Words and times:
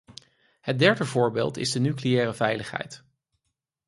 Het 0.61 0.79
derde 0.79 1.05
voorbeeld 1.05 1.57
is 1.57 1.71
de 1.71 1.79
nucleaire 1.79 2.33
veiligheid. 2.33 3.03